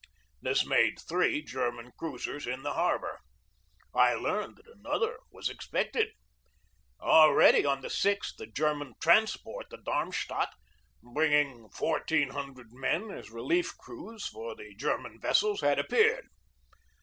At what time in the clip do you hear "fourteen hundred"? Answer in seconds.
11.69-12.73